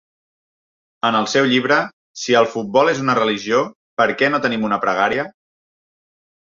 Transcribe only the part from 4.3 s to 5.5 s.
no tenim una pregària?"